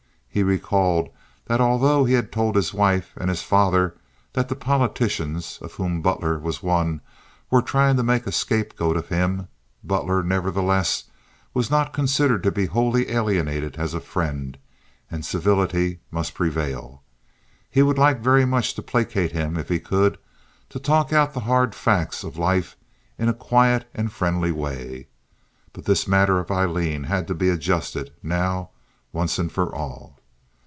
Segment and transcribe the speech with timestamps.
[0.33, 1.09] He recalled
[1.47, 3.97] that although he had told his wife and his father
[4.31, 7.01] that the politicians, of whom Butler was one,
[7.49, 9.49] were trying to make a scapegoat of him,
[9.83, 11.03] Butler, nevertheless,
[11.53, 14.57] was not considered to be wholly alienated as a friend,
[15.11, 17.03] and civility must prevail.
[17.69, 20.17] He would like very much to placate him if he could,
[20.69, 22.77] to talk out the hard facts of life
[23.19, 25.07] in a quiet and friendly way.
[25.73, 28.69] But this matter of Aileen had to be adjusted now
[29.11, 30.17] once and for all.